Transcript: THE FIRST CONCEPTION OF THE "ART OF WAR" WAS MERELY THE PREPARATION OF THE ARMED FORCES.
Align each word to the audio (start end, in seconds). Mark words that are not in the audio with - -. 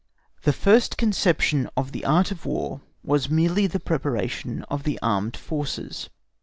THE 0.41 0.51
FIRST 0.51 0.97
CONCEPTION 0.97 1.69
OF 1.77 1.91
THE 1.91 2.05
"ART 2.05 2.31
OF 2.31 2.43
WAR" 2.47 2.81
WAS 3.03 3.29
MERELY 3.29 3.67
THE 3.67 3.79
PREPARATION 3.79 4.63
OF 4.67 4.81
THE 4.81 4.97
ARMED 5.03 5.37
FORCES. 5.37 6.09